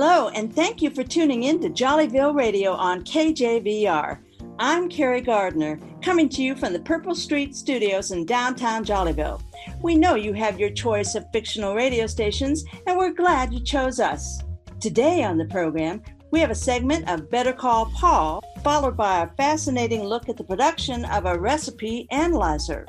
Hello, 0.00 0.28
and 0.28 0.54
thank 0.54 0.80
you 0.80 0.90
for 0.90 1.02
tuning 1.02 1.42
in 1.42 1.60
to 1.60 1.68
Jollyville 1.68 2.32
Radio 2.32 2.70
on 2.70 3.02
KJVR. 3.02 4.20
I'm 4.60 4.88
Carey 4.88 5.20
Gardiner, 5.20 5.80
coming 6.02 6.28
to 6.28 6.40
you 6.40 6.54
from 6.54 6.72
the 6.72 6.78
Purple 6.78 7.16
Street 7.16 7.56
Studios 7.56 8.12
in 8.12 8.24
downtown 8.24 8.84
Jollyville. 8.84 9.42
We 9.82 9.96
know 9.96 10.14
you 10.14 10.34
have 10.34 10.60
your 10.60 10.70
choice 10.70 11.16
of 11.16 11.26
fictional 11.32 11.74
radio 11.74 12.06
stations, 12.06 12.64
and 12.86 12.96
we're 12.96 13.10
glad 13.10 13.52
you 13.52 13.58
chose 13.58 13.98
us. 13.98 14.40
Today 14.78 15.24
on 15.24 15.36
the 15.36 15.46
program, 15.46 16.00
we 16.30 16.38
have 16.38 16.52
a 16.52 16.54
segment 16.54 17.10
of 17.10 17.28
Better 17.28 17.52
Call 17.52 17.86
Paul, 17.86 18.40
followed 18.62 18.96
by 18.96 19.22
a 19.22 19.30
fascinating 19.30 20.04
look 20.04 20.28
at 20.28 20.36
the 20.36 20.44
production 20.44 21.06
of 21.06 21.26
a 21.26 21.36
recipe 21.36 22.06
analyzer. 22.12 22.86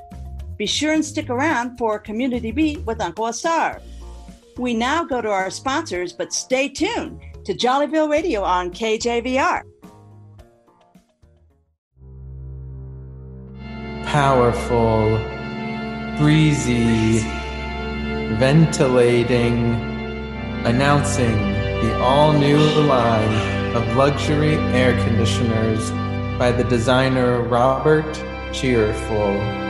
Be 0.58 0.68
sure 0.68 0.94
and 0.94 1.04
stick 1.04 1.32
around 1.32 1.76
for 1.80 1.98
Community 1.98 2.52
Beat 2.52 2.86
with 2.86 3.02
Uncle 3.02 3.26
Asar. 3.26 3.82
We 4.60 4.74
now 4.74 5.06
go 5.06 5.22
to 5.22 5.30
our 5.30 5.50
sponsors, 5.50 6.12
but 6.12 6.34
stay 6.34 6.68
tuned 6.68 7.22
to 7.46 7.54
Jollyville 7.54 8.12
Radio 8.12 8.44
on 8.44 8.72
KJVR. 8.72 9.62
Powerful, 14.04 15.18
breezy, 16.18 17.20
ventilating, 18.36 19.76
announcing 20.66 21.38
the 21.82 21.98
all 22.02 22.34
new 22.34 22.60
line 22.82 23.76
of 23.78 23.96
luxury 23.96 24.56
air 24.76 24.92
conditioners 25.06 25.90
by 26.38 26.52
the 26.52 26.66
designer 26.66 27.44
Robert 27.44 28.14
Cheerful. 28.52 29.69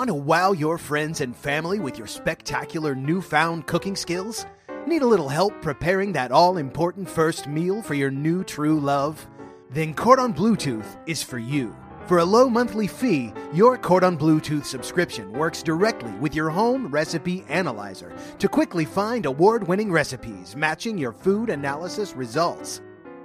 Want 0.00 0.08
to 0.08 0.14
wow 0.14 0.52
your 0.52 0.78
friends 0.78 1.20
and 1.20 1.36
family 1.36 1.78
with 1.78 1.98
your 1.98 2.06
spectacular 2.06 2.94
newfound 2.94 3.66
cooking 3.66 3.94
skills? 3.94 4.46
Need 4.86 5.02
a 5.02 5.06
little 5.06 5.28
help 5.28 5.60
preparing 5.60 6.10
that 6.12 6.32
all 6.32 6.56
important 6.56 7.06
first 7.06 7.46
meal 7.46 7.82
for 7.82 7.92
your 7.92 8.10
new 8.10 8.42
true 8.42 8.80
love? 8.80 9.26
Then 9.68 9.92
Cordon 9.92 10.32
Bluetooth 10.32 10.86
is 11.06 11.22
for 11.22 11.36
you. 11.36 11.76
For 12.06 12.20
a 12.20 12.24
low 12.24 12.48
monthly 12.48 12.86
fee, 12.86 13.34
your 13.52 13.76
Cordon 13.76 14.16
Bluetooth 14.16 14.64
subscription 14.64 15.34
works 15.34 15.62
directly 15.62 16.12
with 16.12 16.34
your 16.34 16.48
home 16.48 16.86
recipe 16.86 17.44
analyzer 17.50 18.10
to 18.38 18.48
quickly 18.48 18.86
find 18.86 19.26
award 19.26 19.68
winning 19.68 19.92
recipes 19.92 20.56
matching 20.56 20.96
your 20.96 21.12
food 21.12 21.50
analysis 21.50 22.16
results. 22.16 22.80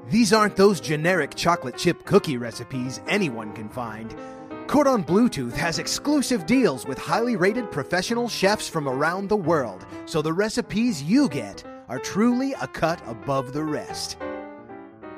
These 0.09 0.33
aren't 0.33 0.57
those 0.57 0.81
generic 0.81 1.35
chocolate 1.35 1.77
chip 1.77 2.03
cookie 2.03 2.35
recipes 2.35 2.99
anyone 3.07 3.53
can 3.53 3.69
find. 3.69 4.13
Cordon 4.67 5.03
Bluetooth 5.03 5.53
has 5.53 5.77
exclusive 5.77 6.47
deals 6.47 6.87
with 6.87 6.97
highly 6.97 7.35
rated 7.35 7.69
professional 7.69 8.27
chefs 8.27 8.67
from 8.67 8.87
around 8.89 9.29
the 9.29 9.35
world, 9.35 9.85
so 10.05 10.23
the 10.23 10.33
recipes 10.33 11.03
you 11.03 11.29
get 11.29 11.63
are 11.87 11.99
truly 11.99 12.53
a 12.53 12.67
cut 12.67 12.99
above 13.07 13.53
the 13.53 13.63
rest. 13.63 14.17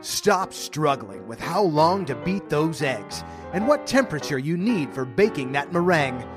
Stop 0.02 0.52
struggling 0.52 1.26
with 1.28 1.40
how 1.40 1.62
long 1.62 2.06
to 2.06 2.16
beat 2.16 2.50
those 2.50 2.82
eggs 2.82 3.24
and 3.54 3.66
what 3.68 3.88
temperature 3.88 4.38
you 4.38 4.58
need 4.58 4.94
for 4.94 5.06
baking 5.06 5.54
that 5.54 5.72
meringue. 5.72 6.28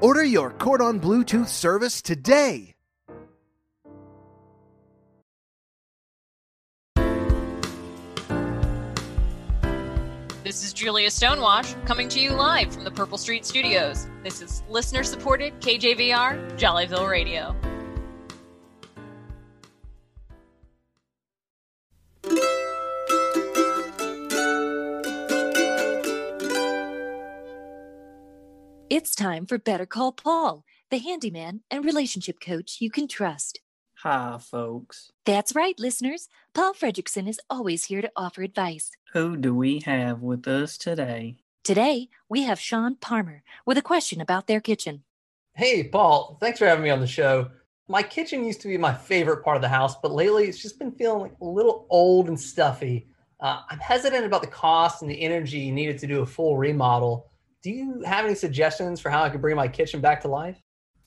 Order 0.00 0.24
your 0.24 0.50
Cordon 0.50 1.00
Bluetooth 1.00 1.48
service 1.48 2.02
today. 2.02 2.74
This 10.42 10.64
is 10.64 10.72
Julia 10.72 11.10
Stonewash 11.10 11.74
coming 11.84 12.08
to 12.08 12.18
you 12.18 12.30
live 12.30 12.72
from 12.72 12.84
the 12.84 12.90
Purple 12.90 13.18
Street 13.18 13.44
Studios. 13.44 14.08
This 14.24 14.40
is 14.40 14.62
listener 14.70 15.04
supported 15.04 15.52
KJVR 15.60 16.58
Jollyville 16.58 17.10
Radio. 17.10 17.54
It's 28.88 29.14
time 29.14 29.44
for 29.44 29.58
Better 29.58 29.84
Call 29.84 30.12
Paul, 30.12 30.64
the 30.90 30.96
handyman 30.96 31.60
and 31.70 31.84
relationship 31.84 32.40
coach 32.40 32.78
you 32.80 32.90
can 32.90 33.06
trust. 33.06 33.60
Hi, 34.02 34.38
folks. 34.40 35.12
That's 35.26 35.54
right, 35.54 35.78
listeners. 35.78 36.30
Paul 36.54 36.72
Fredrickson 36.72 37.28
is 37.28 37.38
always 37.50 37.84
here 37.84 38.00
to 38.00 38.10
offer 38.16 38.40
advice. 38.40 38.92
Who 39.12 39.36
do 39.36 39.54
we 39.54 39.80
have 39.84 40.22
with 40.22 40.48
us 40.48 40.78
today? 40.78 41.36
Today, 41.64 42.08
we 42.26 42.44
have 42.44 42.58
Sean 42.58 42.94
Palmer 42.94 43.42
with 43.66 43.76
a 43.76 43.82
question 43.82 44.22
about 44.22 44.46
their 44.46 44.60
kitchen. 44.60 45.02
Hey, 45.54 45.84
Paul, 45.86 46.38
thanks 46.40 46.58
for 46.58 46.64
having 46.64 46.82
me 46.82 46.88
on 46.88 47.00
the 47.00 47.06
show. 47.06 47.50
My 47.88 48.02
kitchen 48.02 48.42
used 48.42 48.62
to 48.62 48.68
be 48.68 48.78
my 48.78 48.94
favorite 48.94 49.44
part 49.44 49.56
of 49.56 49.62
the 49.62 49.68
house, 49.68 49.96
but 50.00 50.12
lately 50.12 50.44
it's 50.44 50.62
just 50.62 50.78
been 50.78 50.92
feeling 50.92 51.20
like 51.20 51.34
a 51.42 51.44
little 51.44 51.86
old 51.90 52.28
and 52.28 52.40
stuffy. 52.40 53.06
Uh, 53.40 53.60
I'm 53.68 53.80
hesitant 53.80 54.24
about 54.24 54.40
the 54.40 54.48
cost 54.48 55.02
and 55.02 55.10
the 55.10 55.20
energy 55.20 55.70
needed 55.70 55.98
to 55.98 56.06
do 56.06 56.22
a 56.22 56.26
full 56.26 56.56
remodel. 56.56 57.30
Do 57.62 57.70
you 57.70 58.00
have 58.06 58.24
any 58.24 58.34
suggestions 58.34 58.98
for 58.98 59.10
how 59.10 59.22
I 59.22 59.28
could 59.28 59.42
bring 59.42 59.56
my 59.56 59.68
kitchen 59.68 60.00
back 60.00 60.22
to 60.22 60.28
life? 60.28 60.58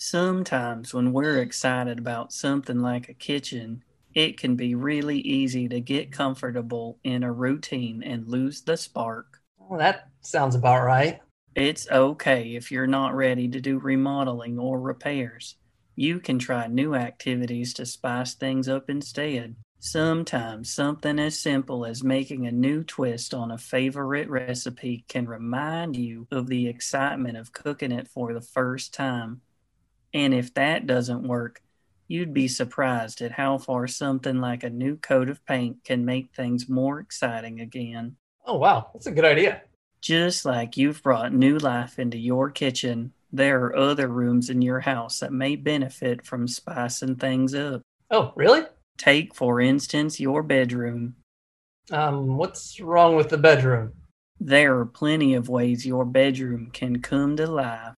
Sometimes 0.05 0.93
when 0.93 1.13
we're 1.13 1.41
excited 1.41 1.97
about 1.97 2.33
something 2.33 2.81
like 2.81 3.07
a 3.07 3.13
kitchen, 3.13 3.85
it 4.13 4.37
can 4.37 4.57
be 4.57 4.75
really 4.75 5.19
easy 5.19 5.69
to 5.69 5.79
get 5.79 6.11
comfortable 6.11 6.99
in 7.05 7.23
a 7.23 7.31
routine 7.31 8.03
and 8.03 8.27
lose 8.27 8.61
the 8.63 8.75
spark. 8.75 9.39
Well, 9.57 9.79
that 9.79 10.09
sounds 10.19 10.55
about 10.55 10.83
right. 10.83 11.21
It's 11.55 11.89
okay 11.89 12.53
if 12.55 12.69
you're 12.69 12.85
not 12.85 13.15
ready 13.15 13.47
to 13.47 13.61
do 13.61 13.79
remodeling 13.79 14.59
or 14.59 14.77
repairs. 14.81 15.55
You 15.95 16.19
can 16.19 16.37
try 16.37 16.67
new 16.67 16.95
activities 16.95 17.73
to 17.75 17.85
spice 17.85 18.33
things 18.33 18.67
up 18.67 18.89
instead. 18.89 19.55
Sometimes 19.79 20.69
something 20.69 21.17
as 21.17 21.39
simple 21.39 21.85
as 21.85 22.03
making 22.03 22.45
a 22.45 22.51
new 22.51 22.83
twist 22.83 23.33
on 23.33 23.51
a 23.51 23.57
favorite 23.57 24.29
recipe 24.29 25.05
can 25.07 25.27
remind 25.27 25.95
you 25.95 26.27
of 26.29 26.47
the 26.47 26.67
excitement 26.67 27.37
of 27.37 27.53
cooking 27.53 27.93
it 27.93 28.09
for 28.09 28.33
the 28.33 28.41
first 28.41 28.93
time. 28.93 29.39
And 30.13 30.33
if 30.33 30.53
that 30.53 30.85
doesn't 30.85 31.27
work, 31.27 31.61
you'd 32.07 32.33
be 32.33 32.47
surprised 32.47 33.21
at 33.21 33.31
how 33.31 33.57
far 33.57 33.87
something 33.87 34.39
like 34.39 34.63
a 34.63 34.69
new 34.69 34.95
coat 34.97 35.29
of 35.29 35.45
paint 35.45 35.83
can 35.83 36.05
make 36.05 36.31
things 36.35 36.69
more 36.69 36.99
exciting 36.99 37.59
again. 37.59 38.17
Oh, 38.45 38.57
wow. 38.57 38.89
That's 38.93 39.07
a 39.07 39.11
good 39.11 39.25
idea. 39.25 39.61
Just 40.01 40.45
like 40.45 40.77
you've 40.77 41.01
brought 41.01 41.33
new 41.33 41.57
life 41.57 41.97
into 41.97 42.17
your 42.17 42.49
kitchen, 42.51 43.13
there 43.31 43.63
are 43.65 43.75
other 43.75 44.07
rooms 44.07 44.49
in 44.49 44.61
your 44.61 44.81
house 44.81 45.19
that 45.19 45.31
may 45.31 45.55
benefit 45.55 46.25
from 46.25 46.47
spicing 46.47 47.15
things 47.15 47.55
up. 47.55 47.81
Oh, 48.11 48.33
really? 48.35 48.63
Take, 48.97 49.33
for 49.33 49.59
instance, 49.59 50.19
your 50.19 50.43
bedroom. 50.43 51.15
Um, 51.89 52.37
what's 52.37 52.79
wrong 52.79 53.15
with 53.15 53.29
the 53.29 53.37
bedroom? 53.37 53.93
There 54.39 54.77
are 54.77 54.85
plenty 54.85 55.33
of 55.33 55.49
ways 55.49 55.85
your 55.85 56.05
bedroom 56.05 56.69
can 56.71 57.01
come 57.01 57.37
to 57.37 57.47
life. 57.47 57.95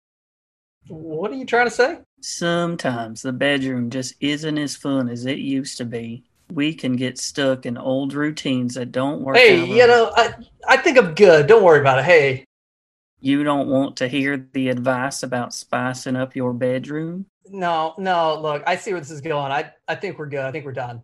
What 0.88 1.32
are 1.32 1.36
you 1.36 1.46
trying 1.46 1.66
to 1.68 1.72
say? 1.72 2.00
Sometimes 2.22 3.22
the 3.22 3.32
bedroom 3.34 3.90
just 3.90 4.16
isn't 4.20 4.58
as 4.58 4.76
fun 4.76 5.10
as 5.10 5.26
it 5.26 5.40
used 5.40 5.78
to 5.78 5.86
be. 5.86 6.24
We 6.52 6.74
can 6.76 6.96
get 6.96 7.18
stuck 7.18 7.66
in 7.66 7.78
old 7.78 8.14
routines 8.14 8.76
that 8.76 8.92
don't 8.92 9.22
work. 9.22 9.36
Hey, 9.38 9.66
you 9.66 9.88
know, 9.88 10.12
I, 10.16 10.34
I 10.68 10.78
think 10.78 10.98
I'm 10.98 11.16
good. 11.16 11.48
Don't 11.48 11.64
worry 11.64 11.80
about 11.80 12.00
it. 12.00 12.06
Hey, 12.06 12.46
You 13.20 13.44
don't 13.44 13.68
want 13.68 13.98
to 13.98 14.08
hear 14.08 14.48
the 14.54 14.70
advice 14.70 15.24
about 15.24 15.54
spicing 15.54 16.16
up 16.16 16.36
your 16.36 16.54
bedroom? 16.54 17.26
no, 17.48 17.94
no, 18.00 18.40
look, 18.42 18.64
I 18.66 18.76
see 18.76 18.92
where 18.92 19.00
this 19.00 19.12
is 19.12 19.22
going. 19.22 19.52
I, 19.52 19.72
I 19.88 19.94
think 19.96 20.18
we're 20.18 20.26
good. 20.28 20.40
I 20.46 20.52
think 20.52 20.66
we're 20.66 20.72
done. 20.72 21.04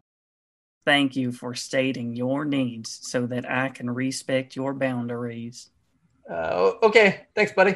Thank 0.85 1.15
you 1.15 1.31
for 1.31 1.53
stating 1.53 2.15
your 2.15 2.45
needs 2.45 2.97
so 3.03 3.27
that 3.27 3.49
I 3.49 3.69
can 3.69 3.89
respect 3.91 4.55
your 4.55 4.73
boundaries. 4.73 5.69
Uh, 6.27 6.71
okay. 6.81 7.27
Thanks, 7.35 7.51
buddy. 7.51 7.75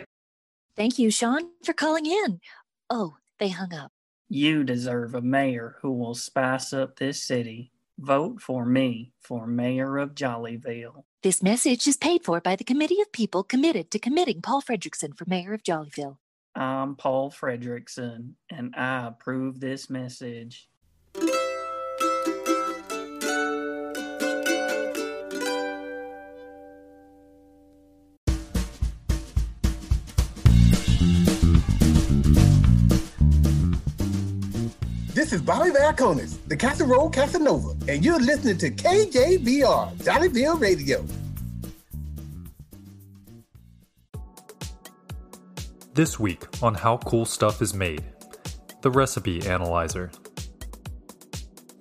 Thank 0.76 1.00
you, 1.00 1.10
Sean, 1.10 1.52
for 1.64 1.72
calling 1.72 2.06
in. 2.06 2.42
Oh, 2.90 3.16
they 3.40 3.50
hung 3.50 3.74
up. 3.74 3.92
You 4.28 4.64
deserve 4.66 5.16
a 5.16 5.22
mayor 5.22 5.78
who 5.82 5.94
will 5.94 6.16
spice 6.16 6.74
up 6.74 6.98
this 6.98 7.22
city. 7.22 7.72
Vote 7.98 8.42
for 8.42 8.66
me 8.66 9.14
for 9.22 9.48
mayor 9.48 9.98
of 9.98 10.16
Jollyville. 10.16 11.04
This 11.24 11.42
message 11.42 11.88
is 11.88 11.96
paid 11.96 12.26
for 12.26 12.42
by 12.42 12.58
the 12.58 12.66
committee 12.66 13.00
of 13.00 13.14
people 13.14 13.42
committed 13.44 13.90
to 13.92 14.00
committing 14.00 14.42
Paul 14.42 14.62
Fredrickson 14.62 15.18
for 15.18 15.24
mayor 15.28 15.54
of 15.54 15.64
Jollyville. 15.64 16.18
I'm 16.56 16.96
Paul 16.96 17.32
Fredrickson, 17.32 18.34
and 18.50 18.76
I 18.76 19.08
approve 19.08 19.60
this 19.60 19.90
message. 19.90 20.68
This 35.26 35.34
is 35.34 35.42
Bobby 35.42 35.72
Valaconis, 35.72 36.38
the 36.50 36.56
Casserole 36.56 37.10
Casanova, 37.10 37.76
and 37.92 38.06
you're 38.06 38.20
listening 38.20 38.60
to 38.60 38.70
KJVR, 38.70 39.96
Jollyville 39.96 40.62
Radio. 40.62 41.04
This 45.96 46.20
week 46.20 46.44
on 46.62 46.76
How 46.76 46.98
Cool 46.98 47.26
Stuff 47.26 47.64
is 47.64 47.74
Made 47.74 48.04
The 48.82 48.92
Recipe 48.92 49.44
Analyzer. 49.48 50.12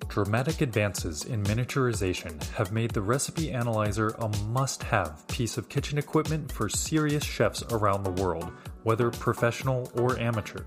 Dramatic 0.07 0.61
advances 0.61 1.25
in 1.25 1.43
miniaturization 1.43 2.43
have 2.53 2.71
made 2.71 2.89
the 2.91 3.01
Recipe 3.03 3.51
Analyzer 3.51 4.15
a 4.17 4.29
must 4.47 4.81
have 4.81 5.23
piece 5.27 5.59
of 5.59 5.69
kitchen 5.69 5.99
equipment 5.99 6.51
for 6.51 6.67
serious 6.67 7.23
chefs 7.23 7.61
around 7.69 8.01
the 8.01 8.23
world, 8.23 8.51
whether 8.81 9.11
professional 9.11 9.91
or 9.93 10.17
amateur. 10.17 10.63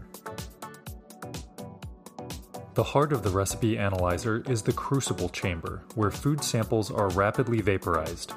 The 2.79 2.85
heart 2.85 3.13
of 3.13 3.25
the 3.25 3.31
recipe 3.31 3.77
analyzer 3.77 4.45
is 4.47 4.63
the 4.63 4.73
crucible 4.73 5.31
chamber, 5.31 5.83
where 5.97 6.13
food 6.13 6.45
samples 6.45 6.93
are 6.93 7.09
rapidly 7.09 7.61
vaporized. 7.61 8.35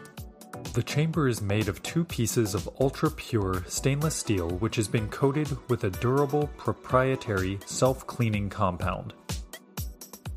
The 0.74 0.82
chamber 0.82 1.28
is 1.28 1.44
made 1.44 1.68
of 1.68 1.84
two 1.84 2.04
pieces 2.04 2.56
of 2.56 2.68
ultra 2.80 3.12
pure 3.12 3.64
stainless 3.68 4.16
steel, 4.16 4.50
which 4.50 4.78
has 4.78 4.88
been 4.88 5.10
coated 5.10 5.56
with 5.70 5.84
a 5.84 5.92
durable, 5.92 6.48
proprietary, 6.58 7.60
self 7.68 8.08
cleaning 8.08 8.50
compound. 8.50 9.14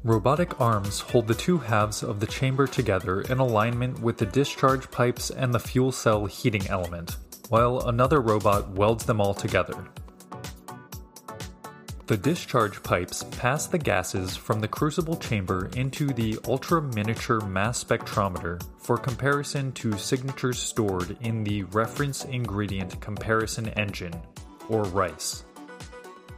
Robotic 0.02 0.60
arms 0.60 1.00
hold 1.00 1.26
the 1.26 1.34
two 1.34 1.56
halves 1.56 2.02
of 2.02 2.20
the 2.20 2.26
chamber 2.26 2.66
together 2.66 3.22
in 3.22 3.38
alignment 3.38 4.00
with 4.00 4.18
the 4.18 4.26
discharge 4.26 4.90
pipes 4.90 5.30
and 5.30 5.54
the 5.54 5.58
fuel 5.58 5.92
cell 5.92 6.26
heating 6.26 6.66
element, 6.66 7.16
while 7.48 7.80
another 7.88 8.20
robot 8.20 8.68
welds 8.68 9.06
them 9.06 9.22
all 9.22 9.32
together. 9.32 9.88
The 12.06 12.18
discharge 12.18 12.82
pipes 12.82 13.22
pass 13.38 13.66
the 13.66 13.78
gases 13.78 14.36
from 14.36 14.60
the 14.60 14.68
crucible 14.68 15.16
chamber 15.16 15.70
into 15.74 16.08
the 16.08 16.38
ultra 16.46 16.82
miniature 16.82 17.40
mass 17.40 17.82
spectrometer 17.82 18.62
for 18.76 18.98
comparison 18.98 19.72
to 19.72 19.96
signatures 19.96 20.58
stored 20.58 21.16
in 21.22 21.44
the 21.44 21.62
Reference 21.62 22.26
Ingredient 22.26 23.00
Comparison 23.00 23.68
Engine, 23.70 24.12
or 24.68 24.82
RICE. 24.84 25.44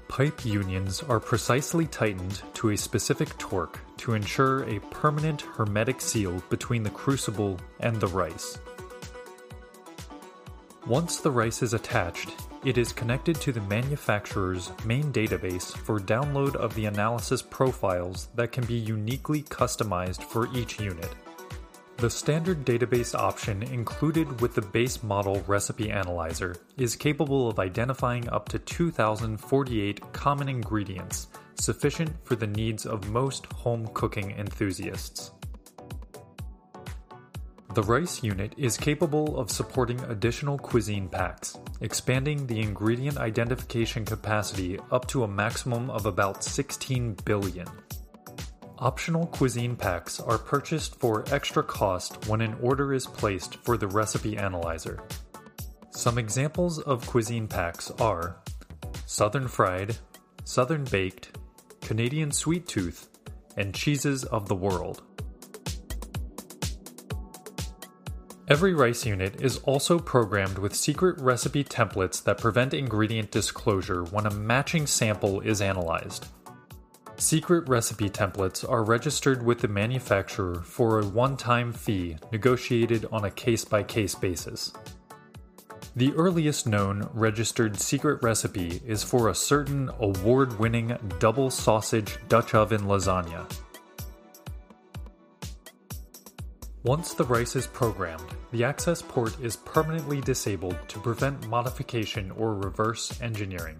Pipe 0.06 0.44
unions 0.44 1.02
are 1.02 1.18
precisely 1.18 1.86
tightened 1.86 2.42
to 2.54 2.70
a 2.70 2.76
specific 2.76 3.36
torque 3.36 3.80
to 3.96 4.14
ensure 4.14 4.62
a 4.70 4.78
permanent 4.92 5.40
hermetic 5.40 6.00
seal 6.00 6.40
between 6.48 6.84
the 6.84 6.90
crucible 6.90 7.58
and 7.80 7.96
the 7.96 8.06
rice. 8.06 8.56
Once 10.86 11.16
the 11.16 11.30
rice 11.30 11.64
is 11.64 11.74
attached, 11.74 12.32
it 12.64 12.78
is 12.78 12.92
connected 12.92 13.34
to 13.34 13.50
the 13.50 13.60
manufacturer's 13.62 14.70
main 14.84 15.12
database 15.12 15.76
for 15.76 15.98
download 15.98 16.54
of 16.54 16.72
the 16.76 16.84
analysis 16.84 17.42
profiles 17.42 18.28
that 18.36 18.52
can 18.52 18.64
be 18.66 18.74
uniquely 18.74 19.42
customized 19.42 20.22
for 20.22 20.48
each 20.56 20.78
unit. 20.78 21.12
The 21.96 22.08
standard 22.08 22.64
database 22.64 23.18
option 23.18 23.64
included 23.64 24.40
with 24.40 24.54
the 24.54 24.62
base 24.62 25.02
model 25.02 25.42
recipe 25.48 25.90
analyzer 25.90 26.54
is 26.76 26.94
capable 26.94 27.48
of 27.48 27.58
identifying 27.58 28.28
up 28.28 28.48
to 28.50 28.60
2048 28.60 30.12
common 30.12 30.48
ingredients, 30.48 31.26
sufficient 31.56 32.12
for 32.22 32.36
the 32.36 32.46
needs 32.46 32.86
of 32.86 33.10
most 33.10 33.46
home 33.46 33.88
cooking 33.92 34.30
enthusiasts. 34.38 35.32
The 37.76 37.82
rice 37.82 38.22
unit 38.22 38.54
is 38.56 38.78
capable 38.78 39.38
of 39.38 39.50
supporting 39.50 40.00
additional 40.04 40.56
cuisine 40.56 41.10
packs, 41.10 41.58
expanding 41.82 42.46
the 42.46 42.58
ingredient 42.58 43.18
identification 43.18 44.02
capacity 44.02 44.78
up 44.90 45.06
to 45.08 45.24
a 45.24 45.28
maximum 45.28 45.90
of 45.90 46.06
about 46.06 46.42
16 46.42 47.18
billion. 47.26 47.66
Optional 48.78 49.26
cuisine 49.26 49.76
packs 49.76 50.20
are 50.20 50.38
purchased 50.38 50.98
for 50.98 51.26
extra 51.30 51.62
cost 51.62 52.26
when 52.28 52.40
an 52.40 52.56
order 52.62 52.94
is 52.94 53.06
placed 53.06 53.56
for 53.56 53.76
the 53.76 53.88
recipe 53.88 54.38
analyzer. 54.38 54.98
Some 55.90 56.16
examples 56.16 56.78
of 56.78 57.06
cuisine 57.06 57.46
packs 57.46 57.90
are 58.00 58.38
Southern 59.04 59.48
Fried, 59.48 59.98
Southern 60.44 60.84
Baked, 60.84 61.36
Canadian 61.82 62.32
Sweet 62.32 62.66
Tooth, 62.66 63.10
and 63.58 63.74
Cheeses 63.74 64.24
of 64.24 64.48
the 64.48 64.56
World. 64.56 65.02
Every 68.48 68.74
rice 68.74 69.04
unit 69.04 69.42
is 69.42 69.58
also 69.64 69.98
programmed 69.98 70.58
with 70.58 70.72
secret 70.72 71.20
recipe 71.20 71.64
templates 71.64 72.22
that 72.22 72.38
prevent 72.38 72.74
ingredient 72.74 73.32
disclosure 73.32 74.04
when 74.04 74.24
a 74.24 74.30
matching 74.30 74.86
sample 74.86 75.40
is 75.40 75.60
analyzed. 75.60 76.26
Secret 77.16 77.68
recipe 77.68 78.08
templates 78.08 78.68
are 78.68 78.84
registered 78.84 79.44
with 79.44 79.58
the 79.58 79.66
manufacturer 79.66 80.62
for 80.62 81.00
a 81.00 81.06
one 81.06 81.36
time 81.36 81.72
fee 81.72 82.18
negotiated 82.30 83.04
on 83.10 83.24
a 83.24 83.30
case 83.32 83.64
by 83.64 83.82
case 83.82 84.14
basis. 84.14 84.72
The 85.96 86.12
earliest 86.12 86.68
known 86.68 87.08
registered 87.14 87.80
secret 87.80 88.22
recipe 88.22 88.80
is 88.86 89.02
for 89.02 89.28
a 89.28 89.34
certain 89.34 89.90
award 89.98 90.56
winning 90.60 90.96
double 91.18 91.50
sausage 91.50 92.16
Dutch 92.28 92.54
oven 92.54 92.82
lasagna 92.82 93.50
Once 96.86 97.14
the 97.14 97.24
rice 97.24 97.56
is 97.56 97.66
programmed, 97.66 98.22
the 98.52 98.62
access 98.62 99.02
port 99.02 99.36
is 99.40 99.56
permanently 99.56 100.20
disabled 100.20 100.78
to 100.86 101.00
prevent 101.00 101.48
modification 101.48 102.30
or 102.38 102.54
reverse 102.54 103.20
engineering, 103.20 103.76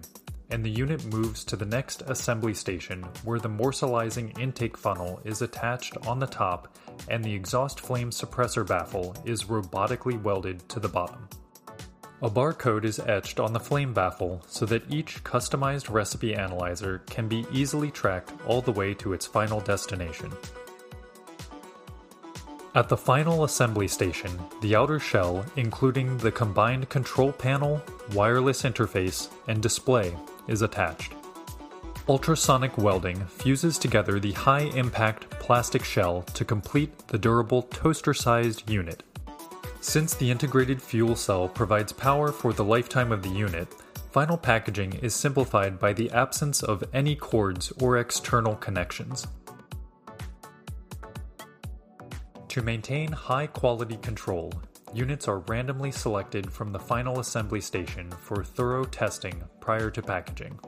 and 0.49 0.61
the 0.61 0.69
unit 0.69 1.05
moves 1.05 1.45
to 1.45 1.55
the 1.55 1.65
next 1.65 2.01
assembly 2.07 2.53
station 2.53 3.01
where 3.23 3.39
the 3.39 3.47
morselizing 3.47 4.37
intake 4.37 4.75
funnel 4.75 5.21
is 5.23 5.41
attached 5.41 5.95
on 6.05 6.19
the 6.19 6.27
top 6.27 6.75
and 7.07 7.23
the 7.23 7.33
exhaust 7.33 7.79
flame 7.79 8.09
suppressor 8.09 8.67
baffle 8.67 9.15
is 9.23 9.45
robotically 9.45 10.21
welded 10.21 10.67
to 10.67 10.77
the 10.77 10.89
bottom. 10.89 11.29
A 12.23 12.29
barcode 12.29 12.83
is 12.83 12.99
etched 12.99 13.39
on 13.39 13.53
the 13.53 13.59
flame 13.59 13.93
baffle 13.93 14.43
so 14.47 14.65
that 14.65 14.91
each 14.91 15.23
customized 15.23 15.89
recipe 15.89 16.35
analyzer 16.35 17.03
can 17.05 17.29
be 17.29 17.45
easily 17.53 17.89
tracked 17.89 18.33
all 18.45 18.61
the 18.61 18.73
way 18.73 18.93
to 18.95 19.13
its 19.13 19.25
final 19.25 19.61
destination. 19.61 20.29
At 22.77 22.89
the 22.89 22.95
final 22.95 23.43
assembly 23.43 23.87
station, 23.87 24.29
the 24.61 24.75
outer 24.75 24.99
shell, 24.99 25.43
including 25.55 26.15
the 26.19 26.31
combined 26.31 26.89
control 26.89 27.31
panel, 27.31 27.81
wireless 28.13 28.61
interface, 28.61 29.29
and 29.47 29.63
display, 29.63 30.15
is 30.47 30.61
attached. 30.61 31.13
Ultrasonic 32.07 32.77
welding 32.77 33.25
fuses 33.25 33.79
together 33.79 34.19
the 34.19 34.33
high 34.33 34.69
impact 34.75 35.27
plastic 35.39 35.83
shell 35.83 36.21
to 36.35 36.45
complete 36.45 36.95
the 37.07 37.17
durable 37.17 37.63
toaster 37.63 38.13
sized 38.13 38.69
unit. 38.69 39.01
Since 39.81 40.13
the 40.13 40.29
integrated 40.29 40.79
fuel 40.79 41.15
cell 41.15 41.49
provides 41.49 41.91
power 41.91 42.31
for 42.31 42.53
the 42.53 42.63
lifetime 42.63 43.11
of 43.11 43.23
the 43.23 43.29
unit, 43.29 43.73
final 44.11 44.37
packaging 44.37 44.93
is 45.01 45.15
simplified 45.15 45.79
by 45.79 45.93
the 45.93 46.11
absence 46.11 46.61
of 46.61 46.83
any 46.93 47.15
cords 47.15 47.73
or 47.81 47.97
external 47.97 48.55
connections. 48.55 49.25
To 52.57 52.63
maintain 52.63 53.11
high 53.11 53.45
quality 53.45 53.97
control, 53.97 54.51
units 54.91 55.27
are 55.27 55.41
randomly 55.41 55.91
selected 55.91 56.51
from 56.51 56.71
the 56.71 56.79
final 56.79 57.19
assembly 57.19 57.61
station 57.61 58.09
for 58.09 58.43
thorough 58.43 58.83
testing 58.83 59.43
prior 59.59 59.91
to 59.91 60.01
packaging. 60.01 60.59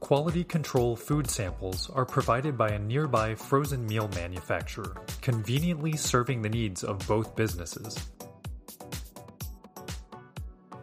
Quality 0.00 0.42
control 0.42 0.96
food 0.96 1.30
samples 1.30 1.88
are 1.90 2.04
provided 2.04 2.58
by 2.58 2.70
a 2.70 2.80
nearby 2.80 3.36
frozen 3.36 3.86
meal 3.86 4.10
manufacturer, 4.16 4.96
conveniently 5.22 5.96
serving 5.96 6.42
the 6.42 6.48
needs 6.48 6.82
of 6.82 7.06
both 7.06 7.36
businesses. 7.36 7.96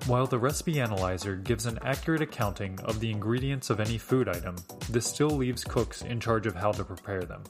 While 0.06 0.28
the 0.28 0.40
recipe 0.40 0.80
analyzer 0.80 1.36
gives 1.36 1.66
an 1.66 1.78
accurate 1.82 2.22
accounting 2.22 2.80
of 2.86 3.02
the 3.02 3.12
ingredients 3.12 3.70
of 3.70 3.82
any 3.82 3.98
food 3.98 4.30
item, 4.30 4.56
this 4.90 5.08
still 5.08 5.32
leaves 5.32 5.66
cooks 5.66 6.04
in 6.04 6.22
charge 6.22 6.48
of 6.48 6.56
how 6.56 6.72
to 6.72 6.86
prepare 6.86 7.24
them. 7.24 7.44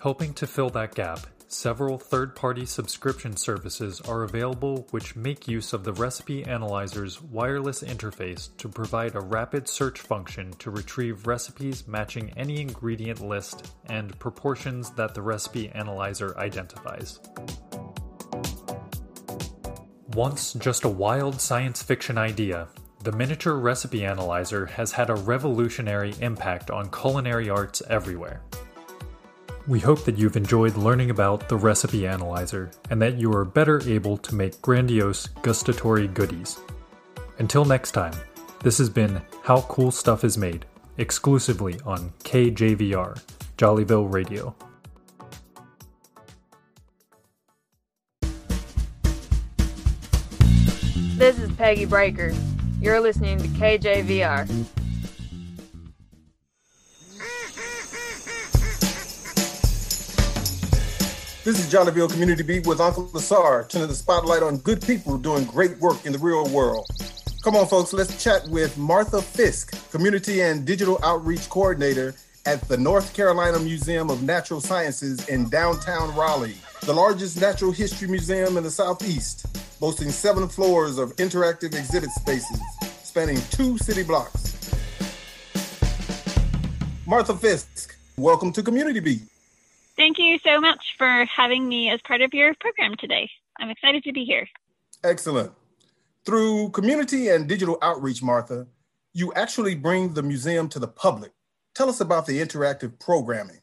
Helping 0.00 0.34
to 0.34 0.48
fill 0.48 0.70
that 0.70 0.96
gap 0.96 1.20
Several 1.48 1.96
third 1.96 2.34
party 2.34 2.66
subscription 2.66 3.36
services 3.36 4.00
are 4.00 4.24
available 4.24 4.88
which 4.90 5.14
make 5.14 5.46
use 5.46 5.72
of 5.72 5.84
the 5.84 5.92
Recipe 5.92 6.44
Analyzer's 6.44 7.22
wireless 7.22 7.84
interface 7.84 8.48
to 8.56 8.68
provide 8.68 9.14
a 9.14 9.20
rapid 9.20 9.68
search 9.68 10.00
function 10.00 10.50
to 10.54 10.72
retrieve 10.72 11.28
recipes 11.28 11.86
matching 11.86 12.32
any 12.36 12.60
ingredient 12.60 13.20
list 13.20 13.70
and 13.86 14.18
proportions 14.18 14.90
that 14.90 15.14
the 15.14 15.22
Recipe 15.22 15.68
Analyzer 15.70 16.36
identifies. 16.36 17.20
Once 20.14 20.54
just 20.54 20.84
a 20.84 20.88
wild 20.88 21.40
science 21.40 21.80
fiction 21.80 22.18
idea, 22.18 22.66
the 23.04 23.12
miniature 23.12 23.54
recipe 23.54 24.04
analyzer 24.04 24.66
has 24.66 24.90
had 24.90 25.10
a 25.10 25.14
revolutionary 25.14 26.12
impact 26.20 26.72
on 26.72 26.90
culinary 26.90 27.48
arts 27.48 27.82
everywhere. 27.88 28.42
We 29.68 29.80
hope 29.80 30.04
that 30.04 30.16
you've 30.16 30.36
enjoyed 30.36 30.76
learning 30.76 31.10
about 31.10 31.48
the 31.48 31.56
recipe 31.56 32.06
analyzer 32.06 32.70
and 32.88 33.02
that 33.02 33.18
you 33.18 33.32
are 33.32 33.44
better 33.44 33.82
able 33.88 34.16
to 34.18 34.32
make 34.32 34.62
grandiose 34.62 35.26
gustatory 35.42 36.06
goodies. 36.06 36.60
Until 37.40 37.64
next 37.64 37.90
time, 37.90 38.12
this 38.62 38.78
has 38.78 38.88
been 38.88 39.20
How 39.42 39.62
Cool 39.62 39.90
Stuff 39.90 40.22
is 40.22 40.38
Made, 40.38 40.66
exclusively 40.98 41.80
on 41.84 42.12
KJVR, 42.22 43.20
Jollyville 43.58 44.12
Radio. 44.12 44.54
This 51.16 51.40
is 51.40 51.50
Peggy 51.56 51.86
Breaker. 51.86 52.32
You're 52.80 53.00
listening 53.00 53.38
to 53.38 53.48
KJVR. 53.48 54.85
This 61.46 61.60
is 61.60 61.72
Jollyville 61.72 62.10
Community 62.10 62.42
Beat 62.42 62.66
with 62.66 62.80
Uncle 62.80 63.08
Asar, 63.14 63.68
turning 63.68 63.86
the 63.86 63.94
spotlight 63.94 64.42
on 64.42 64.56
good 64.56 64.82
people 64.82 65.16
doing 65.16 65.44
great 65.44 65.78
work 65.78 66.04
in 66.04 66.12
the 66.12 66.18
real 66.18 66.48
world. 66.48 66.88
Come 67.44 67.54
on, 67.54 67.68
folks, 67.68 67.92
let's 67.92 68.20
chat 68.20 68.48
with 68.48 68.76
Martha 68.76 69.22
Fisk, 69.22 69.92
Community 69.92 70.40
and 70.40 70.64
Digital 70.66 70.98
Outreach 71.04 71.48
Coordinator 71.48 72.16
at 72.46 72.60
the 72.62 72.76
North 72.76 73.14
Carolina 73.14 73.60
Museum 73.60 74.10
of 74.10 74.24
Natural 74.24 74.60
Sciences 74.60 75.28
in 75.28 75.48
downtown 75.48 76.12
Raleigh, 76.16 76.56
the 76.80 76.92
largest 76.92 77.40
natural 77.40 77.70
history 77.70 78.08
museum 78.08 78.56
in 78.56 78.64
the 78.64 78.70
Southeast, 78.70 79.46
boasting 79.78 80.10
seven 80.10 80.48
floors 80.48 80.98
of 80.98 81.14
interactive 81.14 81.78
exhibit 81.78 82.10
spaces 82.10 82.60
spanning 83.04 83.40
two 83.52 83.78
city 83.78 84.02
blocks. 84.02 84.74
Martha 87.06 87.36
Fisk, 87.36 87.96
welcome 88.16 88.52
to 88.52 88.64
Community 88.64 88.98
Beat. 88.98 89.22
Thank 89.96 90.18
you 90.18 90.38
so 90.44 90.60
much 90.60 90.94
for 90.98 91.24
having 91.24 91.68
me 91.68 91.90
as 91.90 92.00
part 92.02 92.20
of 92.20 92.34
your 92.34 92.54
program 92.60 92.94
today. 92.98 93.30
I'm 93.58 93.70
excited 93.70 94.04
to 94.04 94.12
be 94.12 94.24
here. 94.24 94.46
Excellent. 95.02 95.52
Through 96.26 96.70
community 96.70 97.28
and 97.28 97.48
digital 97.48 97.78
outreach, 97.80 98.22
Martha, 98.22 98.66
you 99.14 99.32
actually 99.34 99.74
bring 99.74 100.12
the 100.12 100.22
museum 100.22 100.68
to 100.70 100.78
the 100.78 100.88
public. 100.88 101.32
Tell 101.74 101.88
us 101.88 102.00
about 102.00 102.26
the 102.26 102.40
interactive 102.40 102.98
programming. 102.98 103.60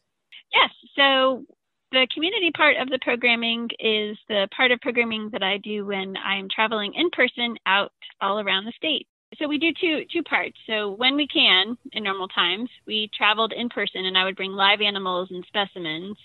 Yes. 0.52 0.70
So, 0.96 1.46
the 1.92 2.08
community 2.12 2.50
part 2.56 2.78
of 2.78 2.90
the 2.90 2.98
programming 3.04 3.70
is 3.80 4.18
the 4.28 4.48
part 4.56 4.72
of 4.72 4.80
programming 4.82 5.30
that 5.34 5.44
I 5.44 5.58
do 5.58 5.86
when 5.86 6.16
I'm 6.18 6.48
traveling 6.50 6.94
in 6.96 7.12
person 7.12 7.56
out 7.68 7.92
all 8.20 8.40
around 8.40 8.66
the 8.66 8.74
state. 8.76 9.08
So 9.40 9.48
we 9.48 9.58
do 9.58 9.72
two 9.80 10.04
two 10.12 10.24
parts. 10.24 10.58
So 10.68 10.92
when 10.92 11.16
we 11.16 11.28
can 11.28 11.78
in 11.94 12.04
normal 12.04 12.28
times, 12.28 12.70
we 12.86 13.10
traveled 13.16 13.54
in 13.54 13.70
person 13.70 14.06
and 14.06 14.18
I 14.18 14.26
would 14.26 14.36
bring 14.36 14.52
live 14.52 14.82
animals 14.82 15.30
and 15.32 15.44
specimens 15.48 16.18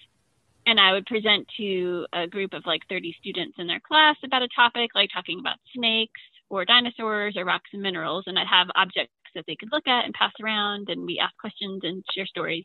and 0.66 0.78
I 0.78 0.92
would 0.92 1.06
present 1.06 1.46
to 1.56 2.06
a 2.12 2.26
group 2.26 2.52
of 2.52 2.66
like 2.66 2.82
30 2.88 3.16
students 3.20 3.56
in 3.58 3.66
their 3.66 3.80
class 3.80 4.16
about 4.22 4.42
a 4.42 4.48
topic 4.54 4.90
like 4.94 5.08
talking 5.14 5.38
about 5.40 5.56
snakes 5.74 6.20
or 6.50 6.64
dinosaurs 6.64 7.36
or 7.36 7.44
rocks 7.44 7.70
and 7.72 7.82
minerals 7.82 8.24
and 8.26 8.38
I'd 8.38 8.46
have 8.46 8.68
objects 8.74 9.14
that 9.34 9.44
they 9.46 9.56
could 9.56 9.72
look 9.72 9.86
at 9.86 10.04
and 10.04 10.14
pass 10.14 10.32
around 10.42 10.88
and 10.90 11.06
we 11.06 11.18
ask 11.18 11.36
questions 11.38 11.80
and 11.84 12.04
share 12.14 12.26
stories. 12.26 12.64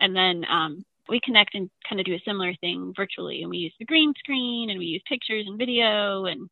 And 0.00 0.14
then 0.14 0.44
um, 0.50 0.84
we 1.08 1.20
connect 1.24 1.54
and 1.54 1.70
kind 1.88 2.00
of 2.00 2.06
do 2.06 2.14
a 2.14 2.22
similar 2.24 2.54
thing 2.60 2.92
virtually 2.96 3.42
and 3.42 3.50
we 3.50 3.58
use 3.58 3.74
the 3.78 3.86
green 3.86 4.12
screen 4.18 4.70
and 4.70 4.78
we 4.78 4.86
use 4.86 5.02
pictures 5.08 5.46
and 5.48 5.58
video 5.58 6.26
and 6.26 6.48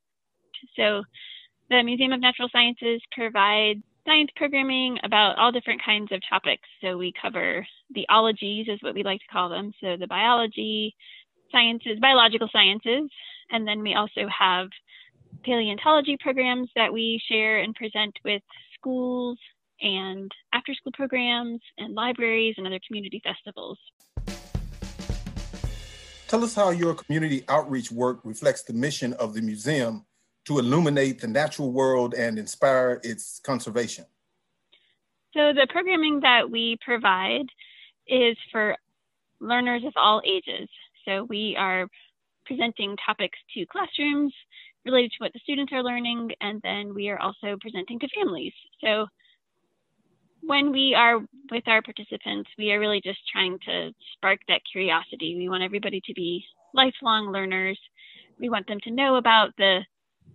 so 0.77 1.03
the 1.71 1.83
Museum 1.83 2.13
of 2.13 2.21
Natural 2.21 2.49
Sciences 2.53 3.01
provides 3.13 3.81
science 4.07 4.31
programming 4.37 4.99
about 5.03 5.39
all 5.39 5.51
different 5.51 5.83
kinds 5.83 6.13
of 6.13 6.21
topics. 6.29 6.69
So 6.83 6.99
we 6.99 7.13
cover 7.21 7.67
the 7.95 8.07
ologies, 8.11 8.67
is 8.69 8.83
what 8.83 8.95
we 8.95 9.03
like 9.03 9.21
to 9.21 9.27
call 9.33 9.49
them. 9.49 9.73
So 9.81 9.97
the 9.99 10.07
biology, 10.07 10.95
sciences, 11.51 11.99
biological 12.01 12.49
sciences, 12.53 13.09
and 13.51 13.67
then 13.67 13.81
we 13.81 13.95
also 13.95 14.29
have 14.29 14.69
paleontology 15.43 16.17
programs 16.21 16.69
that 16.77 16.93
we 16.93 17.21
share 17.29 17.61
and 17.61 17.75
present 17.75 18.15
with 18.25 18.43
schools 18.75 19.39
and 19.81 20.31
after 20.53 20.75
school 20.75 20.93
programs 20.93 21.61
and 21.79 21.95
libraries 21.95 22.55
and 22.59 22.67
other 22.67 22.81
community 22.87 23.23
festivals. 23.25 23.79
Tell 26.29 26.45
us 26.45 26.55
how 26.55 26.71
your 26.71 26.95
community 26.95 27.45
outreach 27.49 27.91
work 27.91 28.21
reflects 28.25 28.63
the 28.63 28.73
mission 28.73 29.13
of 29.15 29.35
the 29.35 29.43
museum 29.43 30.05
to 30.45 30.59
illuminate 30.59 31.21
the 31.21 31.27
natural 31.27 31.73
world 31.73 32.15
and 32.15 32.39
inspire 32.39 33.01
its 33.03 33.41
conservation? 33.41 34.05
So, 35.35 35.53
the 35.53 35.67
programming 35.69 36.21
that 36.21 36.51
we 36.51 36.79
provide 36.85 37.47
is 38.07 38.37
for 38.53 38.77
learners 39.41 39.83
of 39.85 39.93
all 39.97 40.23
ages. 40.25 40.69
So, 41.05 41.25
we 41.25 41.57
are 41.59 41.89
presenting 42.47 42.97
topics 43.05 43.39
to 43.55 43.67
classrooms 43.67 44.33
related 44.85 45.11
to 45.13 45.25
what 45.25 45.33
the 45.33 45.41
students 45.43 45.73
are 45.73 45.83
learning, 45.83 46.31
and 46.41 46.61
then 46.63 46.95
we 46.95 47.09
are 47.09 47.19
also 47.19 47.57
presenting 47.61 47.99
to 48.01 48.09
families. 48.15 48.53
So, 48.83 49.07
when 50.47 50.73
we 50.73 50.95
are 50.95 51.21
with 51.51 51.67
our 51.67 51.83
participants, 51.83 52.51
we 52.59 52.71
are 52.73 52.79
really 52.79 53.01
just 53.03 53.21
trying 53.33 53.59
to 53.67 53.93
spark 54.13 54.41
that 54.49 54.61
curiosity. 54.71 55.37
We 55.37 55.49
want 55.49 55.63
everybody 55.63 56.01
to 56.05 56.15
be 56.15 56.45
lifelong 56.75 57.33
learners. 57.33 57.79
We 58.39 58.51
want 58.51 58.67
them 58.67 58.79
to 58.85 58.91
know 58.91 59.17
about 59.17 59.51
the 59.57 59.81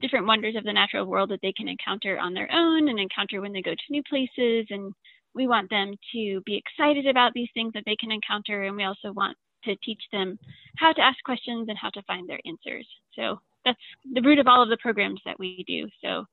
different 0.01 0.27
wonders 0.27 0.55
of 0.55 0.63
the 0.63 0.73
natural 0.73 1.05
world 1.05 1.29
that 1.31 1.39
they 1.41 1.53
can 1.53 1.67
encounter 1.67 2.19
on 2.19 2.33
their 2.33 2.49
own 2.51 2.89
and 2.89 2.99
encounter 2.99 3.41
when 3.41 3.53
they 3.53 3.61
go 3.61 3.71
to 3.71 3.91
new 3.91 4.03
places. 4.03 4.67
And 4.69 4.93
we 5.33 5.47
want 5.47 5.69
them 5.69 5.93
to 6.13 6.41
be 6.45 6.57
excited 6.57 7.07
about 7.07 7.33
these 7.33 7.49
things 7.53 7.73
that 7.73 7.83
they 7.85 7.95
can 7.95 8.11
encounter. 8.11 8.63
And 8.63 8.75
we 8.75 8.83
also 8.83 9.11
want 9.11 9.37
to 9.65 9.75
teach 9.83 10.01
them 10.11 10.39
how 10.77 10.93
to 10.93 11.01
ask 11.01 11.17
questions 11.23 11.67
and 11.69 11.77
how 11.77 11.89
to 11.89 12.01
find 12.03 12.27
their 12.27 12.39
answers. 12.45 12.87
So 13.13 13.39
that's 13.65 13.79
the 14.13 14.21
root 14.21 14.39
of 14.39 14.47
all 14.47 14.63
of 14.63 14.69
the 14.69 14.77
programs 14.77 15.21
that 15.25 15.39
we 15.39 15.63
do. 15.67 15.87
So 16.03 16.25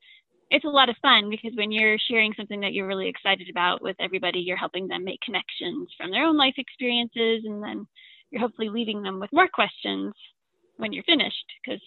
it's 0.50 0.64
a 0.64 0.68
lot 0.68 0.88
of 0.88 0.96
fun 1.02 1.28
because 1.28 1.52
when 1.56 1.72
you're 1.72 1.98
sharing 2.08 2.32
something 2.36 2.60
that 2.60 2.72
you're 2.72 2.86
really 2.86 3.08
excited 3.08 3.48
about 3.50 3.82
with 3.82 3.96
everybody, 3.98 4.38
you're 4.38 4.56
helping 4.56 4.86
them 4.86 5.04
make 5.04 5.20
connections 5.20 5.88
from 5.96 6.10
their 6.10 6.24
own 6.24 6.36
life 6.36 6.54
experiences. 6.56 7.42
And 7.44 7.62
then 7.62 7.86
you're 8.30 8.40
hopefully 8.40 8.68
leaving 8.68 9.02
them 9.02 9.18
with 9.18 9.32
more 9.32 9.48
questions 9.48 10.12
when 10.76 10.92
you're 10.92 11.04
finished 11.04 11.44
because 11.64 11.80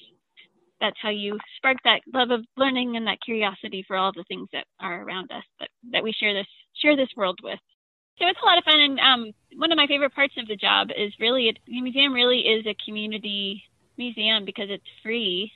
that's 0.80 0.98
how 1.02 1.10
you 1.10 1.38
spark 1.58 1.78
that 1.84 2.02
love 2.14 2.32
of 2.32 2.46
learning 2.58 2.96
and 2.96 3.08
that 3.08 3.22
curiosity 3.22 3.84
for 3.88 3.98
all 3.98 4.12
the 4.14 4.24
things 4.28 4.48
that 4.54 4.66
are 4.80 5.04
around 5.04 5.32
us 5.32 5.44
that, 5.60 5.70
that 5.92 6.04
we 6.04 6.14
share 6.14 6.34
this 6.34 6.48
share 6.82 6.96
this 6.96 7.10
world 7.16 7.40
with. 7.44 7.60
So 8.18 8.28
it's 8.28 8.40
a 8.42 8.46
lot 8.46 8.58
of 8.58 8.66
fun, 8.66 8.80
and 8.80 9.00
um, 9.00 9.32
one 9.58 9.72
of 9.72 9.78
my 9.78 9.88
favorite 9.88 10.14
parts 10.14 10.34
of 10.38 10.48
the 10.48 10.56
job 10.56 10.90
is 10.96 11.14
really 11.20 11.48
it, 11.48 11.58
the 11.66 11.82
museum 11.82 12.14
really 12.14 12.40
is 12.40 12.66
a 12.66 12.76
community 12.86 13.64
museum 13.98 14.46
because 14.46 14.70
it's 14.70 14.84
free. 15.04 15.52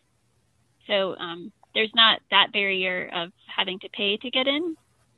So 0.88 1.16
um, 1.18 1.52
there's 1.74 1.92
not 1.96 2.20
that 2.32 2.54
barrier 2.54 3.10
of 3.14 3.32
having 3.54 3.80
to 3.80 3.90
pay 3.90 4.18
to 4.18 4.30
get 4.32 4.48
in, 4.48 4.76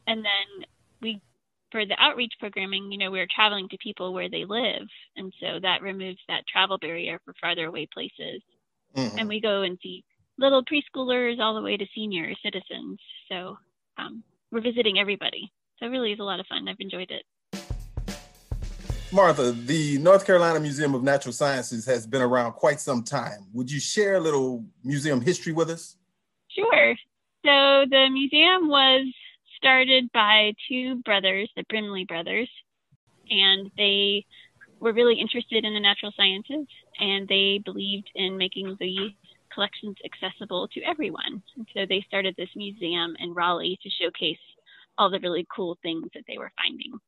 and 0.08 0.26
then 0.26 0.68
we 1.02 1.22
for 1.72 1.86
the 1.86 1.96
outreach 2.00 2.34
programming, 2.40 2.92
you 2.92 2.98
know, 2.98 3.12
we're 3.12 3.28
traveling 3.34 3.68
to 3.70 3.78
people 3.78 4.14
where 4.14 4.30
they 4.30 4.46
live, 4.46 4.88
and 5.18 5.34
so 5.40 5.60
that 5.62 5.82
removes 5.82 6.20
that 6.28 6.48
travel 6.48 6.78
barrier 6.78 7.20
for 7.26 7.34
farther 7.42 7.66
away 7.66 7.88
places. 7.94 8.42
Mm-hmm. 8.96 9.20
And 9.20 9.28
we 9.28 9.42
go 9.42 9.62
and 9.64 9.78
see 9.82 10.04
little 10.38 10.64
preschoolers 10.64 11.40
all 11.40 11.56
the 11.56 11.62
way 11.62 11.78
to 11.78 11.86
senior 11.94 12.34
citizens. 12.44 13.00
So 13.30 13.58
um, 13.98 14.24
we're 14.52 14.62
visiting 14.62 15.00
everybody. 15.00 15.52
So 15.80 15.86
it 15.86 15.90
really 15.90 16.12
is 16.12 16.20
a 16.20 16.24
lot 16.24 16.40
of 16.40 16.48
fun. 16.48 16.68
I've 16.68 16.80
enjoyed 16.80 17.12
it. 17.12 17.24
Martha, 19.12 19.52
the 19.52 19.98
North 20.00 20.26
Carolina 20.26 20.60
Museum 20.60 20.94
of 20.96 21.04
Natural 21.04 21.32
Sciences 21.32 21.86
has 21.86 22.06
been 22.08 22.22
around 22.22 22.54
quite 22.54 22.80
some 22.80 23.04
time. 23.04 23.48
Would 23.54 23.72
you 23.72 23.80
share 23.80 24.16
a 24.16 24.20
little 24.20 24.66
museum 24.84 25.22
history 25.22 25.54
with 25.54 25.70
us? 25.70 25.96
Sure. 26.50 26.96
So 27.46 27.86
the 27.90 28.10
museum 28.12 28.68
was 28.68 29.06
started 29.58 30.12
by 30.14 30.54
two 30.68 31.02
brothers, 31.04 31.50
the 31.56 31.64
Brimley 31.70 32.06
brothers, 32.06 32.50
and 33.30 33.72
they 33.78 34.26
were 34.80 34.94
really 34.94 35.20
interested 35.20 35.64
in 35.64 35.74
the 35.74 35.80
natural 35.80 36.12
sciences 36.18 36.68
and 37.00 37.28
they 37.28 37.62
believed 37.64 38.10
in 38.16 38.38
making 38.38 38.78
the 38.80 39.14
collections 39.54 39.96
accessible 40.06 40.68
to 40.70 40.82
everyone. 40.84 41.42
And 41.56 41.68
so 41.74 41.86
they 41.88 42.04
started 42.08 42.36
this 42.38 42.50
museum 42.56 43.16
in 43.20 43.34
Raleigh 43.34 43.80
to 43.82 43.90
showcase 43.90 44.38
all 44.98 45.10
the 45.10 45.20
really 45.20 45.46
cool 45.54 45.78
things 45.82 46.08
that 46.14 46.24
they 46.28 46.38
were 46.38 46.52
finding. 46.58 47.00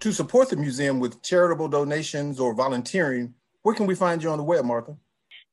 To 0.00 0.12
support 0.12 0.48
the 0.48 0.56
museum 0.56 0.98
with 0.98 1.22
charitable 1.22 1.68
donations 1.68 2.40
or 2.40 2.54
volunteering, 2.54 3.34
where 3.62 3.74
can 3.74 3.86
we 3.86 3.94
find 3.94 4.22
you 4.22 4.30
on 4.30 4.38
the 4.38 4.44
web, 4.44 4.64
Martha? 4.64 4.96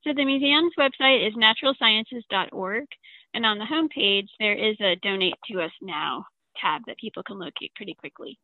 So 0.03 0.13
the 0.15 0.23
museum's 0.23 0.71
website 0.79 1.27
is 1.27 1.33
naturalsciences.org, 1.35 2.85
and 3.33 3.45
on 3.45 3.57
the 3.57 3.65
homepage 3.65 4.29
there 4.39 4.53
is 4.53 4.77
a 4.79 4.95
Donate 5.01 5.35
to 5.51 5.61
Us 5.61 5.71
Now 5.81 6.25
tab 6.61 6.83
that 6.87 6.97
people 6.97 7.23
can 7.23 7.39
locate 7.39 7.75
pretty 7.75 7.93
quickly. 7.93 8.39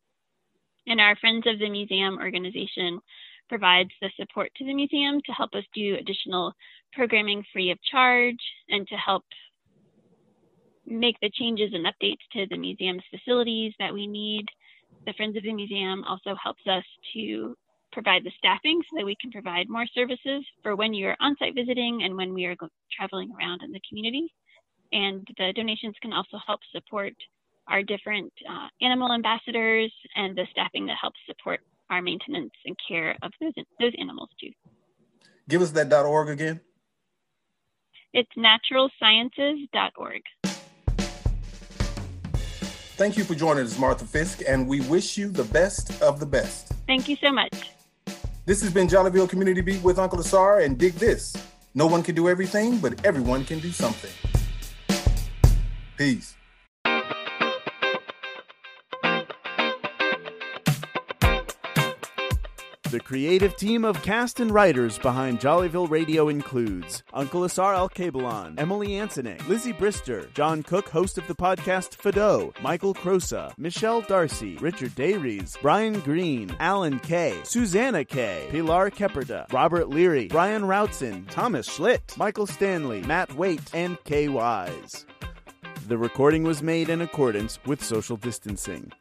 And 0.87 0.99
our 0.99 1.15
Friends 1.15 1.45
of 1.47 1.59
the 1.59 1.69
Museum 1.69 2.17
organization 2.17 2.99
provides 3.49 3.91
the 4.01 4.09
support 4.17 4.51
to 4.55 4.65
the 4.65 4.73
museum 4.73 5.21
to 5.25 5.31
help 5.31 5.53
us 5.53 5.63
do 5.73 5.95
additional 5.95 6.53
programming 6.93 7.43
free 7.51 7.71
of 7.71 7.77
charge 7.83 8.39
and 8.69 8.87
to 8.87 8.95
help 8.95 9.23
make 10.85 11.15
the 11.21 11.31
changes 11.33 11.71
and 11.73 11.85
updates 11.85 12.23
to 12.33 12.45
the 12.49 12.57
museum's 12.57 13.03
facilities 13.09 13.73
that 13.79 13.93
we 13.93 14.07
need. 14.07 14.45
The 15.05 15.13
Friends 15.13 15.37
of 15.37 15.43
the 15.43 15.53
Museum 15.53 16.03
also 16.03 16.35
helps 16.41 16.65
us 16.67 16.83
to 17.13 17.55
provide 17.91 18.23
the 18.23 18.31
staffing 18.37 18.81
so 18.83 18.97
that 18.97 19.05
we 19.05 19.15
can 19.21 19.31
provide 19.31 19.69
more 19.69 19.85
services 19.93 20.43
for 20.63 20.75
when 20.75 20.93
you're 20.93 21.15
on 21.19 21.35
site 21.37 21.55
visiting 21.55 22.01
and 22.03 22.17
when 22.17 22.33
we 22.33 22.45
are 22.45 22.55
traveling 22.91 23.31
around 23.37 23.61
in 23.63 23.71
the 23.71 23.81
community. 23.87 24.33
And 24.91 25.27
the 25.37 25.53
donations 25.53 25.95
can 26.01 26.13
also 26.13 26.37
help 26.45 26.59
support 26.71 27.13
our 27.67 27.83
different 27.83 28.31
uh, 28.49 28.67
animal 28.81 29.13
ambassadors 29.13 29.93
and 30.15 30.35
the 30.35 30.45
staffing 30.51 30.85
that 30.87 30.97
helps 31.01 31.19
support 31.27 31.61
our 31.89 32.01
maintenance 32.01 32.51
and 32.65 32.75
care 32.87 33.15
of 33.21 33.31
those, 33.39 33.53
those 33.79 33.93
animals 33.99 34.29
too. 34.39 34.51
Give 35.47 35.61
us 35.61 35.71
that 35.71 35.91
.org 35.93 36.29
again. 36.29 36.61
It's 38.13 38.29
naturalsciences.org. 38.37 40.21
Thank 42.95 43.17
you 43.17 43.23
for 43.23 43.33
joining 43.33 43.65
us, 43.65 43.79
Martha 43.79 44.05
Fisk, 44.05 44.43
and 44.47 44.67
we 44.67 44.81
wish 44.81 45.17
you 45.17 45.29
the 45.29 45.43
best 45.45 46.01
of 46.01 46.19
the 46.19 46.27
best. 46.27 46.71
Thank 46.85 47.09
you 47.09 47.17
so 47.21 47.31
much. 47.31 47.71
This 48.45 48.61
has 48.61 48.71
been 48.71 48.87
Jollyville 48.87 49.27
Community 49.27 49.61
Beat 49.61 49.81
with 49.81 49.97
Uncle 49.97 50.19
Asar, 50.19 50.59
and 50.59 50.77
dig 50.77 50.93
this. 50.93 51.35
No 51.73 51.87
one 51.87 52.03
can 52.03 52.13
do 52.13 52.29
everything, 52.29 52.77
but 52.77 53.03
everyone 53.03 53.45
can 53.45 53.59
do 53.59 53.71
something. 53.71 54.11
Peace. 55.97 56.35
The 62.93 62.99
creative 62.99 63.55
team 63.55 63.85
of 63.85 63.99
cast 64.03 64.39
and 64.39 64.51
writers 64.51 64.99
behind 64.99 65.39
Jollyville 65.39 65.89
Radio 65.89 66.29
includes 66.29 67.01
Uncle 67.11 67.43
Asar 67.43 67.73
Al 67.73 67.89
Kabelan, 67.89 68.59
Emily 68.59 68.89
Ansonet, 68.89 69.47
Lizzie 69.47 69.73
Brister, 69.73 70.31
John 70.35 70.61
Cook, 70.61 70.89
host 70.89 71.17
of 71.17 71.25
the 71.25 71.33
podcast 71.33 71.97
Fado, 71.97 72.53
Michael 72.61 72.93
Crosa, 72.93 73.51
Michelle 73.57 74.01
Darcy, 74.01 74.57
Richard 74.57 74.91
Dayries, 74.91 75.59
Brian 75.59 76.01
Green, 76.01 76.55
Alan 76.59 76.99
Kay, 76.99 77.41
Susanna 77.45 78.05
Kay, 78.05 78.47
Pilar 78.51 78.91
Kepperda, 78.91 79.51
Robert 79.51 79.89
Leary, 79.89 80.27
Brian 80.27 80.61
Routson, 80.61 81.27
Thomas 81.31 81.67
Schlitt, 81.67 82.15
Michael 82.15 82.45
Stanley, 82.45 83.01
Matt 83.01 83.33
Waite, 83.33 83.73
and 83.73 83.97
Kay 84.03 84.27
Wise. 84.27 85.07
The 85.87 85.97
recording 85.97 86.43
was 86.43 86.61
made 86.61 86.89
in 86.89 87.01
accordance 87.01 87.57
with 87.65 87.83
social 87.83 88.17
distancing. 88.17 88.91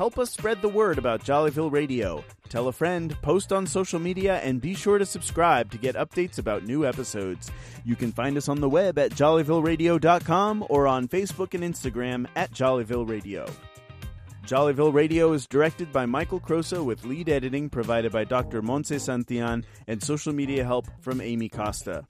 Help 0.00 0.18
us 0.18 0.30
spread 0.30 0.62
the 0.62 0.68
word 0.70 0.96
about 0.96 1.22
Jollyville 1.24 1.70
Radio. 1.70 2.24
Tell 2.48 2.68
a 2.68 2.72
friend, 2.72 3.14
post 3.20 3.52
on 3.52 3.66
social 3.66 3.98
media, 3.98 4.38
and 4.38 4.58
be 4.58 4.74
sure 4.74 4.96
to 4.96 5.04
subscribe 5.04 5.70
to 5.72 5.76
get 5.76 5.94
updates 5.94 6.38
about 6.38 6.64
new 6.64 6.86
episodes. 6.86 7.50
You 7.84 7.96
can 7.96 8.10
find 8.10 8.38
us 8.38 8.48
on 8.48 8.62
the 8.62 8.68
web 8.70 8.98
at 8.98 9.10
jollyvilleradio.com 9.10 10.64
or 10.70 10.86
on 10.86 11.06
Facebook 11.06 11.52
and 11.52 11.62
Instagram 11.62 12.26
at 12.34 12.50
Jollyville 12.50 13.06
Radio. 13.06 13.44
Jollyville 14.46 14.94
Radio 14.94 15.34
is 15.34 15.46
directed 15.46 15.92
by 15.92 16.06
Michael 16.06 16.40
Croso 16.40 16.82
with 16.82 17.04
lead 17.04 17.28
editing 17.28 17.68
provided 17.68 18.10
by 18.10 18.24
Dr. 18.24 18.62
Monse 18.62 18.98
Santillan 18.98 19.64
and 19.86 20.02
social 20.02 20.32
media 20.32 20.64
help 20.64 20.86
from 21.02 21.20
Amy 21.20 21.50
Costa. 21.50 22.06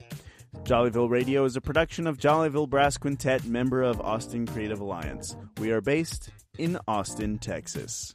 Jollyville 0.63 1.09
Radio 1.09 1.43
is 1.43 1.57
a 1.57 1.61
production 1.61 2.07
of 2.07 2.17
Jollyville 2.17 2.69
Brass 2.69 2.97
Quintet, 2.97 3.43
member 3.43 3.83
of 3.83 3.99
Austin 3.99 4.47
Creative 4.47 4.79
Alliance. 4.79 5.35
We 5.59 5.71
are 5.71 5.81
based 5.81 6.29
in 6.57 6.77
Austin, 6.87 7.37
Texas. 7.39 8.13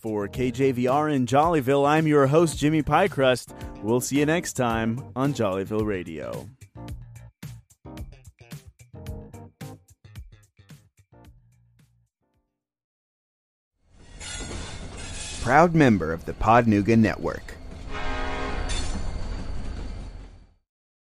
For 0.00 0.28
KJVR 0.28 1.14
in 1.14 1.26
Jollyville, 1.26 1.86
I'm 1.88 2.06
your 2.06 2.26
host, 2.26 2.58
Jimmy 2.58 2.82
Piecrust. 2.82 3.54
We'll 3.82 4.00
see 4.00 4.20
you 4.20 4.26
next 4.26 4.52
time 4.52 5.02
on 5.16 5.34
Jollyville 5.34 5.84
Radio. 5.84 6.48
Proud 15.42 15.74
member 15.74 16.12
of 16.12 16.24
the 16.24 16.32
Podnuga 16.32 16.98
Network. 16.98 17.55